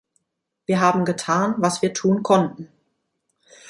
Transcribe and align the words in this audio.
Wir 0.65 0.81
haben 0.81 1.05
getan, 1.05 1.53
was 1.59 1.83
wir 1.83 1.93
tun 1.93 2.23
konnten. 2.23 2.69